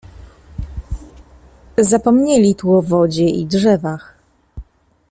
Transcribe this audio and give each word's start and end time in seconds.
"Zapomnieli 1.77 2.55
tu 2.55 2.73
o 2.73 2.81
wodzie 2.81 3.25
i 3.25 3.45
drzewach." 3.45 4.17